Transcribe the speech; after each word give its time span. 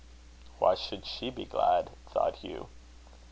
"Why 0.57 0.73
should 0.73 1.05
she 1.05 1.29
be 1.29 1.45
glad?" 1.45 1.91
thought 2.09 2.37
Hugh. 2.37 2.69